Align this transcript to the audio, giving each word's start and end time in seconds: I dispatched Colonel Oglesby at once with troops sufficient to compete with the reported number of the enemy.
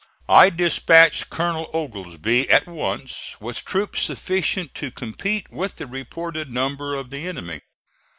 I 0.29 0.49
dispatched 0.49 1.29
Colonel 1.29 1.69
Oglesby 1.75 2.49
at 2.49 2.65
once 2.65 3.35
with 3.39 3.63
troops 3.63 4.01
sufficient 4.01 4.73
to 4.73 4.89
compete 4.89 5.51
with 5.51 5.75
the 5.75 5.85
reported 5.85 6.49
number 6.51 6.95
of 6.95 7.11
the 7.11 7.27
enemy. 7.27 7.61